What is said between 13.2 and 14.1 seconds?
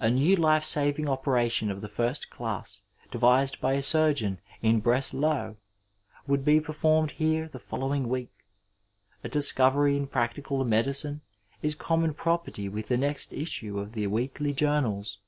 issue of the